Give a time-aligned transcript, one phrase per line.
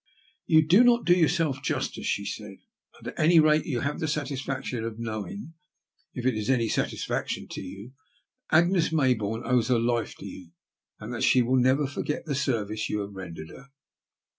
[0.47, 2.55] You do not do yourself justice," she said.
[3.03, 5.53] ^* Bui, at any rate, you have the satisfaction of knowing,
[6.15, 7.91] if it is any satisfaction to you,
[8.49, 10.53] that Agnes Mayboume owes her life to you,
[10.99, 13.67] and that she will never forget the service you have rendered her."